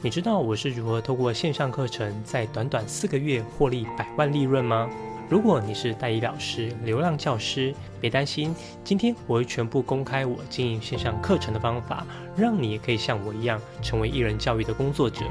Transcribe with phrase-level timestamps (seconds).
[0.00, 4.88] 你知道我是如何透过线上课程在短短四个月获利百万利润吗？
[5.28, 12.06] 如果你是代理老师、流浪教师，别担心，今天我会全部公开我经营线上课程的方法，
[12.36, 15.24] 让你也可以像我一样成为艺人教育的工作者。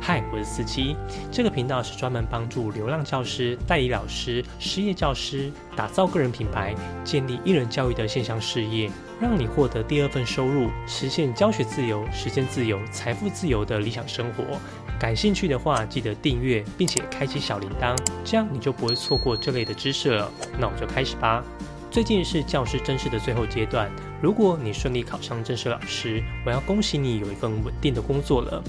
[0.00, 0.96] 嗨，我是四七，
[1.30, 8.90] 这个频道是专门帮助流浪教师、代理老师、失业教师打造个人品牌、建立艺人教育的线上事业，
[9.20, 14.44] 让你获得第二份收入，实现教学自由、时间自由、财富自由的理想生活。
[14.98, 17.94] 感兴趣的话，记得订阅并且开启小铃铛，
[18.24, 20.30] 这样你就不会错过这类的知识了。
[20.58, 21.44] 那我就开始吧。
[21.90, 23.90] 最近是教师甄试的最后阶段，
[24.20, 28.62] 如果你顺利考上正式老师，我要恭喜你有一份稳定的工作了。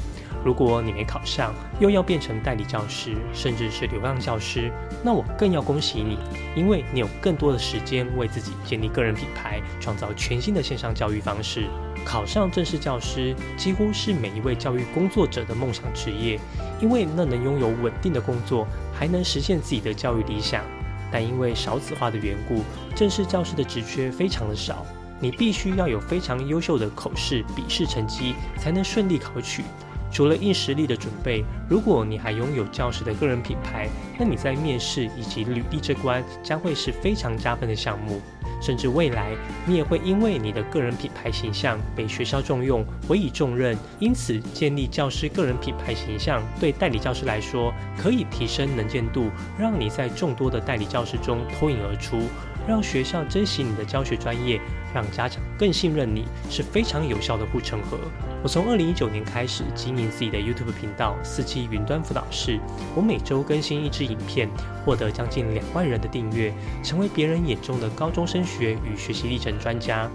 [0.43, 4.71] 如果你没考上，又要变成代理教师，甚至是流浪教师，
[5.03, 6.17] 那我更要恭喜你，
[6.55, 11.65] 因为你有更多的时间为自己建立个人品牌，创造全新的线上教育方式。
[12.05, 16.40] 考上正式教师几乎是每一位教育工作者的梦想职业，
[16.81, 20.63] 因为那能拥有稳定的工作，还能实现自己的教育理想。
[21.12, 22.63] 但因为少子化的缘故，
[22.95, 24.85] 正式教师的职缺非常的少，
[25.20, 29.63] 你必须要有非常优秀的口试、笔试成绩，才能顺利考取。
[30.12, 38.21] 除了硬实力的准备，如果你还拥有教师的个人品牌，那你在面试以及履历这关将会是非常加分的项目。
[38.62, 39.34] 甚至未来，
[39.66, 43.77] 你也会因为你的个人品牌形象被学校重用，委以重任。
[43.99, 52.20] 因此，建立教师个人品牌形象，对代理教师来说，可以提升能见度，让你在众多的代理教师中脱颖而出。
[52.68, 54.60] 让学校珍惜你的教学专业，
[54.93, 57.98] 让家长更信任你，是非常有效的护城河。
[58.41, 62.60] 我从二零一九年开始经营自己的 YouTube 频道“四季云端辅导室”，
[62.96, 64.47] 我每周更新一支影片，
[64.85, 66.53] 获得将近两万人的订阅，
[66.84, 70.09] 成为别人眼中的高中升学与学习历程专家。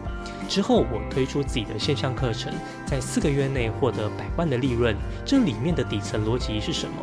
[0.48, 2.52] 之后，我推出自己的线上课程，
[2.86, 4.96] 在四个月内获得百万的利润。
[5.24, 6.94] 这里面的底层逻辑是什么？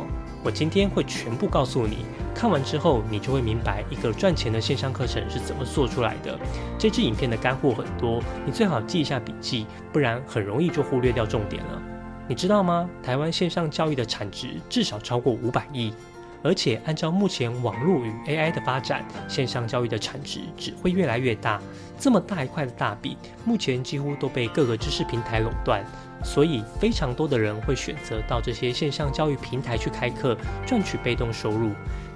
[0.44, 1.98] 我今天会全部告诉你，
[2.34, 6.38] 看完之后你就会明白一个赚钱的线上课程是怎么做出来的。
[6.78, 11.82] 这支影片的干货很多，你最好记一下笔记，不然很容易就忽略掉重点了。
[12.26, 12.88] 你知道吗？
[13.02, 15.92] 台湾线上教育的产值至少超过五百亿。
[16.42, 21.60] 而且按照目前网络与 AI 的发展，线上教育的产值只会越来越大。
[21.98, 25.84] 这么大一块的大饼，目前几乎都被各个知识平台垄断，
[26.24, 30.36] 所以非常多的人会选择到这些线上教育平台去开课，
[30.66, 31.70] 赚取被动收入。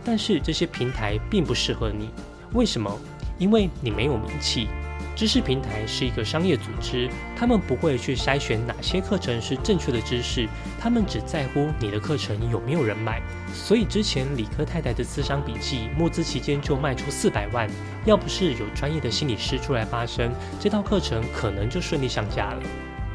[0.05, 2.11] 但是这些平台并不适合你，
[2.53, 2.91] 为什么？
[3.39, 4.69] 因为你没有名气。
[5.17, 10.47] 知识平台是一个商业组织，他们不会去筛选哪些课程是正确的知识，
[10.79, 13.23] 他们只在乎你的课程有没有人买。
[13.55, 17.67] 所以之前理科太太的资商笔记募资期间就卖出四百万，
[18.05, 22.63] 要不是有专业的心理师出来发声，这套课程可能就顺利上架了。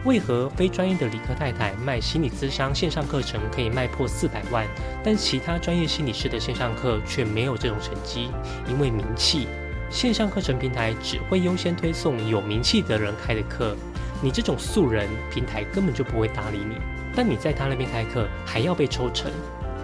[0.03, 4.65] 为何非专业的理科太太卖心理咨商线上课程可以卖破四百万，
[5.03, 8.31] 但其他专业心理师的线上课却没有这种成绩？
[8.67, 9.47] 因为名气。
[9.91, 13.75] 线上课程平台只会优先推送有名气的人开的课，
[14.23, 16.77] 你这种素人，平台根本就不会搭理你。
[17.13, 19.29] 但你在他那边开课，还要被抽成。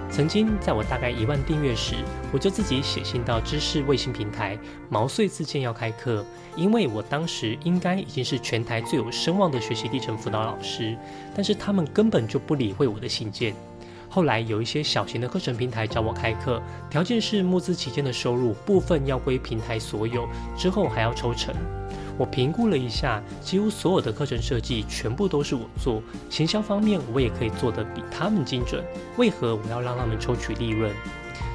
[0.10, 1.96] 曾经在我大概一万订阅时，
[2.32, 4.58] 我就自己写信到知识卫星平台，
[4.88, 6.26] 毛遂自荐要开课，
[6.56, 10.96] 因为我当时应该已经是全台最有声望的学习历程辅导老师，
[11.36, 13.54] 但是他们根本就不理会我的信件。
[14.10, 21.54] 后来有一些小型的课程平台找我开课，条件是募资期间的收入部分要归平台所有，之后还要抽成。
[22.18, 28.84] 我评估了一下，几乎所有的课程设计全部都是我做，行销方面我也可以做得比他们精准，
[29.18, 30.92] 为何我要让他们抽取利润？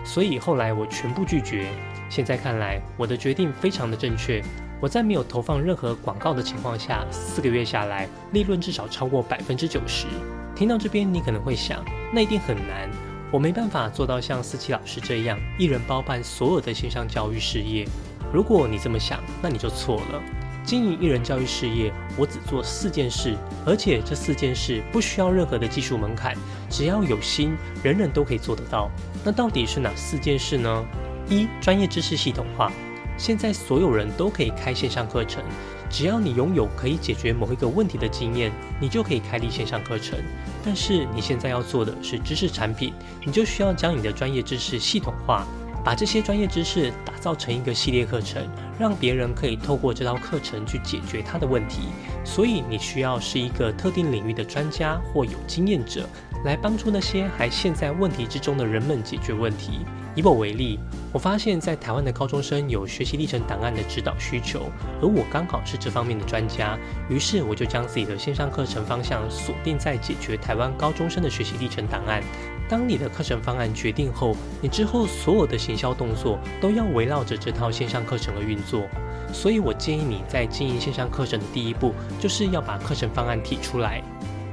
[0.05, 1.67] 所以后来我全部拒绝。
[2.09, 4.43] 现在看来，我的决定非常的正确。
[4.81, 10.07] 我在没有投放任何广告的情况下，四个月下来，利润至少超过百分之九十。
[10.55, 12.89] 听到这边，你可能会想，那一定很难，
[13.31, 17.87] 我没办法做到像思琪老师这样一人包办所有的线上教育事业。
[18.33, 20.23] 如果你这么想，那你就错了。
[20.65, 23.35] 经营一人教育事业，我只做四件事，
[23.67, 26.37] 而且这四件事不需要任何的技术门槛，
[26.71, 28.89] 只要有心，人人都可以做得到。
[29.25, 30.85] 那到底是哪四件事呢？
[31.29, 32.71] 一、专业知识系统化。
[33.19, 35.43] 现在所有人都可以开线上课程。
[35.93, 38.51] 只要你拥有可以解决某一个问题的经验，
[38.81, 40.19] 你就可以开立线上课程。
[40.65, 42.95] 但是你现在要做的是知识产品，
[43.27, 45.47] 你就需要将你的专业知识系统化，
[45.85, 48.43] 把这些专业知识打造成一个系列课程，
[48.79, 51.83] 让别人可以透过这套课程去解决他的问题。
[52.25, 56.09] 所以你需要是一个特定领域的专家或有经验者，
[56.47, 59.81] 来帮助那些还陷在问题之中的人们解决问题。
[60.15, 60.79] 以我为例，
[61.13, 64.71] 我发现，在台湾的高中生有学习历程档案的指导需求，
[65.01, 66.79] 而我刚好是这方面的专家，
[67.09, 72.23] 于是我就将自己的线上课程方向锁定在解决台湾高中生的学习历程档案。
[72.69, 78.87] 当你的课程方案决定后，你之后所有的行销动作都要围绕着这套线上课程而运作。
[79.33, 84.03] 所以我建议你在经营线上课程的第一步，就是要把课程方案提出来。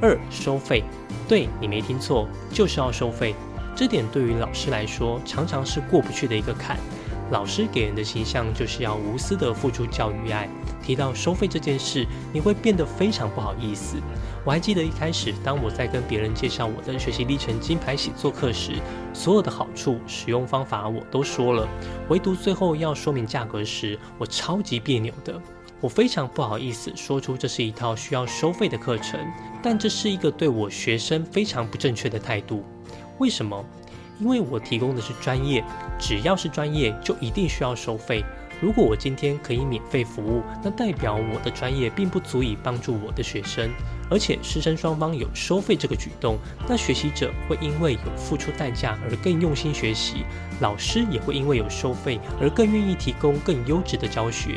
[0.01, 0.83] 二、收费，
[1.27, 3.35] 对你没听错，就是要收费。
[3.79, 6.77] 这点对于老师来说，常常是过不去的一个坎。
[7.31, 10.49] 老师给人的形象就是要无私的付出教育爱。
[10.83, 13.95] 提到收费这件事，你会变得非常不好意思。
[14.43, 18.73] 我还记得一开始，当我在跟别人介绍我的学习历程金牌写作课时，
[19.13, 21.65] 所有的好处、使用方法我都说了，
[22.09, 25.41] 唯独最后要说明价格时，我超级别扭的。
[25.79, 29.17] 我非常不好意思说出这是一套需要收费的课程，
[29.63, 32.65] 但这是一个对我学生非常不正确的态度。
[33.19, 33.63] 为什么？
[34.19, 35.63] 因为我提供的是专业，
[35.97, 38.23] 只要是专业就一定需要收费。
[38.61, 43.69] 如果我今天可以免费服务，那代表我的专业并不足以帮助我的学生。
[44.11, 50.25] 而且师生双方有收费这个举动，那学习者会因为有付出代价而更用心学习，
[50.61, 54.55] 老师也会因为有收费而更愿意提供更优质的教学。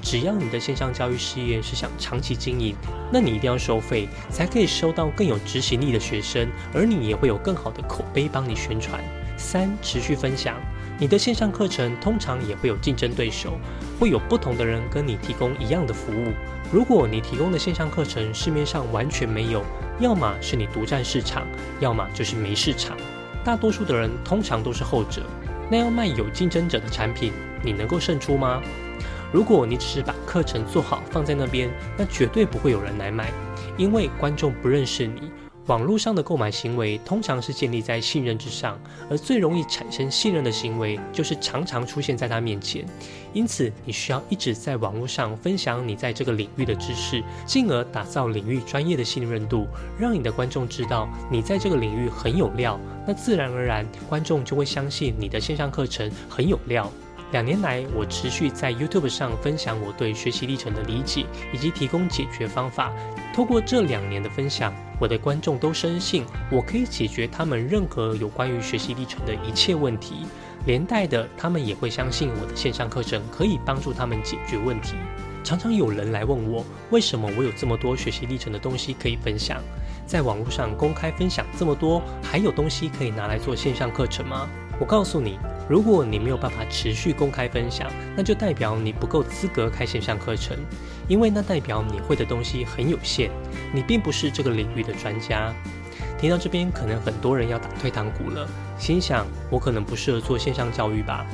[0.00, 2.74] 只要你的线上教育事业是想长期经营，
[3.12, 9.04] 那你一定要收费，才可以收到更有执行力的学生，而你也会有更好的口碑帮你宣传。
[9.36, 10.56] 三、持续分享，
[10.96, 13.58] 你的线上课程通常也会有竞争对手，
[13.98, 16.32] 会有不同的人跟你提供一样的服务。
[16.72, 19.64] 如果你提供的线上课程市面上完全没有，
[19.98, 21.46] 要么是你独占市场，
[21.80, 22.96] 要么就是没市场。
[23.44, 25.22] 大多数的人通常都是后者。
[25.70, 27.32] 那要卖有竞争者的产品，
[27.62, 28.62] 你能够胜出吗？
[29.32, 31.68] 如果你只是把课程做好放在那边，
[31.98, 33.32] 那绝对不会有人来买，
[33.76, 35.32] 因为观众不认识你。
[35.66, 38.78] 网络上的购买行为通常是建立在信任之上，
[39.08, 42.84] 而最容易产生信任的行为就是常常出现在他面前。
[43.32, 49.66] 因此，你需要一直在网络上分享你在这个领域的知识，进而打造领域专业的信任度，
[49.98, 52.78] 让你的观众知道你在这个领域很有料。
[53.06, 56.92] 那自然而然，观众就会相信你的线上课程很有料。
[57.32, 62.92] 两年来，我持续在 YouTube 上分享我对学习历程的理解，以及提供解决方法。
[63.34, 70.26] 透过这两年的分享，我的观众都深信我可以解决他们任何有关于学习历程的一切问题，
[70.66, 74.94] 连带的，他们也会相信我的线上课程可以帮助他们解决问题。
[75.42, 79.60] 常常有人来问我，为什么我有这么多学习历程的东西可以分享，
[80.06, 84.48] 在网络上公开分享这么多，还有东西可以拿来做线上课程吗？
[84.78, 85.38] 我告诉你。
[85.66, 90.54] 如果你没有办法持续公开分享，那就代表你不够资格开线上课程，
[91.08, 93.30] 因为那代表你会的东西很有限，
[93.72, 95.54] 你并不是这个领域的专家。
[96.18, 98.46] 听到这边，可能很多人要打退堂鼓了，
[98.78, 101.24] 心想我可能不适合做线上教育吧？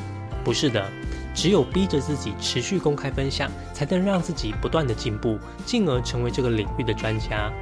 [0.44, 0.88] 不是的，
[1.34, 7.52] 只有逼着自己持续公开分享，才能让自己不断的进步，进而成为这个领域的专家。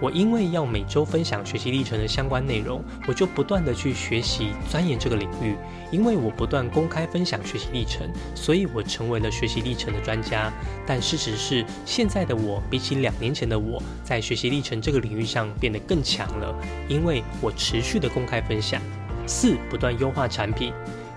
[0.00, 5.56] 我因为要每周分享学习历程的相关内容，我就不断的去学习钻研这个领域。
[5.90, 10.52] 因为我不断公开分享学习历程，所以我成为了学习历程的专家。
[10.86, 16.54] 但事实是，现在的我比起两年前的我在学习历程这个领域上变得更强了，
[16.88, 18.82] 因为我持续的公开分享。
[19.26, 20.72] 四，不断优化产品。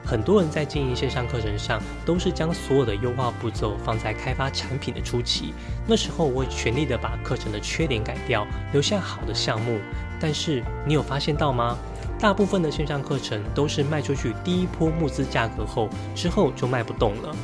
[0.10, 5.54] 很多人在经营线上课程上，都是将所有的优化步骤放在开发产品的初期。
[5.86, 9.80] 那时候，我会全力的把课程的缺点改掉，留下好的项目。
[10.20, 11.78] 但是，你有发现到吗？
[12.20, 17.36] 大部分的线上课程都是卖出去第一波募资价格后，之后就卖不动了。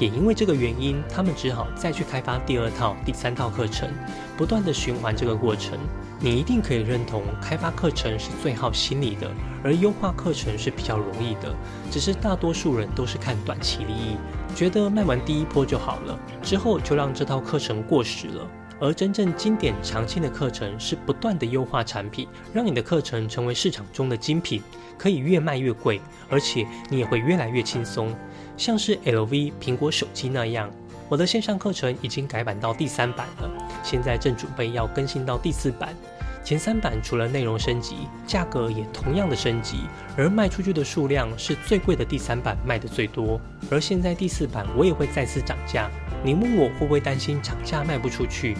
[0.00, 3.86] 也因为这个原因，他们只好再去开发第二套、第三套课程，
[4.34, 5.78] 不断的循环这个过程。
[6.18, 9.30] 你一定可以认同，开发课程是最耗心力的，
[9.62, 11.54] 而优化课程是比较容易的。
[11.90, 14.16] 只是大多数人都是看短期利益，
[14.56, 18.46] 觉得卖完第一波就好了，之后就让这套课程过时了。
[18.80, 24.62] 而真正经典常青的课程是不断的优化产品，让你的课程成为市场中的精品，
[24.96, 28.14] 可以越卖越贵，而且你也会越来越轻松，
[28.56, 30.70] 像是 LV、苹果手机那样。
[31.10, 33.50] 我的线上课程已经改版到第三版了，
[33.82, 35.94] 现在正准备要更新到第四版。
[36.42, 39.80] 前三版除了内容升级，价格也同样的升级，
[40.16, 43.40] 而卖出去的数量是最贵的第三版卖的最多。
[43.70, 45.90] 而现在第四版我也会再次涨价，
[46.24, 48.56] 你问我会不会担心涨价卖不出去？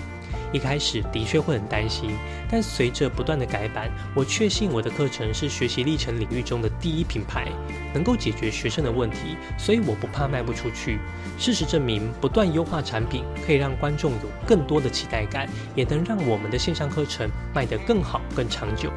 [0.53, 2.11] 一开始的确会很担心，
[2.51, 7.49] 但随着不断的改版，我确信我的课程是学习历程领域中的第一品牌，
[7.95, 10.99] 能够解决学生的问题，所以我不怕卖不出去。
[11.39, 18.91] 事实证明，不断优化产品可以让观众有更多的期待感，也能让我们的线上课程卖得更好、更长久。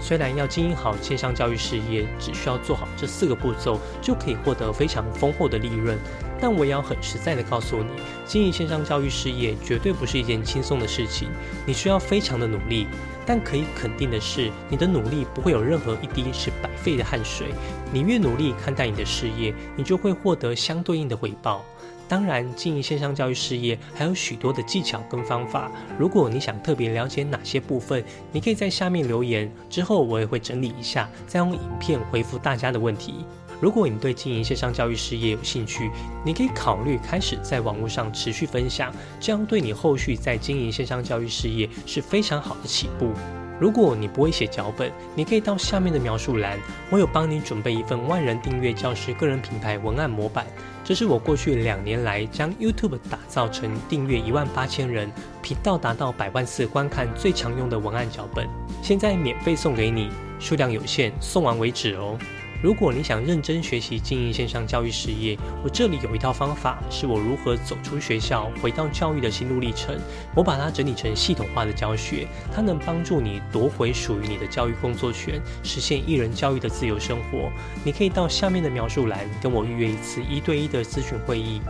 [0.00, 5.98] 虽然要经营好线上教育事业，只需要做好这四个步骤，就可以获得非常丰厚的利润。
[6.40, 7.90] 但我也要很实在的告诉你，
[8.24, 11.28] 经营线上教育事业绝对不是一件轻松的事情，
[11.66, 12.86] 你需要非常的努力。
[13.26, 17.48] 但可以肯定的是，你的努力不会有任何一滴是白费的汗水。
[17.92, 21.64] 你越努力看待你的事业，你就会获得相对应的回报。
[22.10, 25.70] 当然，经营线上教育事业还有许多的技巧跟方法。
[25.96, 33.24] 如果你想特别了解哪些部分，你可以在下面留言，之后我也会整理一下，再用影片回复大家的问题。
[33.60, 35.88] 如果你对经营线上教育事业有兴趣，
[36.24, 43.12] 你可以考虑开始在网络上持续分享，这样对你后续在经营线上教育事业是非常好的起步。
[43.60, 50.46] 如果你不会写脚本，你可以到下面的描述栏，我有帮你准备一份万人订阅教师个人品牌文案模板。
[50.82, 55.12] 这是我过去两年来将 YouTube 打造成订阅一万八千人、
[55.42, 58.48] 频道达到百万次观看最常用的文案脚本，
[58.82, 60.08] 现在免费送给你，
[60.40, 62.18] 数量有限，送完为止哦。
[62.62, 69.98] 如果你想认真学习经营线上教育事业，我这里有一套方法，是我如何走出学校回到教育的心路历程。
[70.34, 77.50] 我把它整理成系统化的教学，它能帮助你夺回属于你的教育工作权，实现一人教育的自由生活。
[77.82, 81.62] 你可以到下面的描述栏跟我预约一次一对一的咨询会议。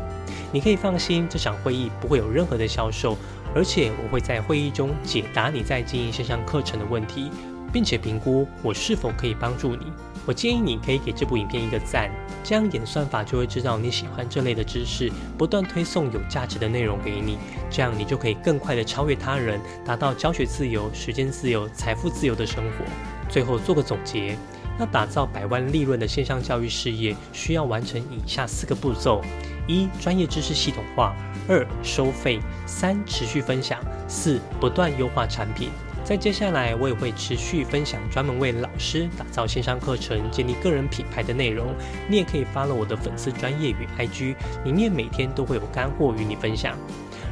[0.52, 3.16] 你可以放心，这场会议不会有任何的销售，
[3.54, 7.30] 而且我会在会议中解答你在经营线上课程的问题，
[7.72, 9.86] 并且评估我是否可以帮助你。
[10.26, 12.10] 我建议你可以给这部影片一个赞，
[12.44, 17.38] 这样演算法就会知道你喜欢这类的知识，不断推送有价值的内容给你，
[17.70, 22.84] 这样你就可以更快的超越他人，达到教学自由、时间自由、财富自由的生活。
[23.28, 24.36] 最后做个总结，
[24.78, 29.22] 要打造百万利润的线上教育事业，需要完成以下四个步骤：
[29.66, 31.14] 一、专业知识系统化；
[31.48, 35.70] 二、收费；三、持续分享；四、不断优化产品。
[36.10, 41.68] 在接下来，我也会持续分享专门为老师打造线上课程、建立个人品牌的内容。
[42.08, 46.76] 你也可以发了我的粉丝专业与 IG，里面每天都会有干货与你分享。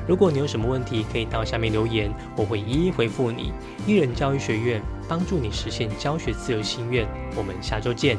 [0.07, 3.53] 如果你有什么问题，可以到下面留言，我会一一回复你。
[3.85, 7.05] 艺人教育学院帮助你实现教学自由心愿，
[7.35, 8.17] 我们下周见。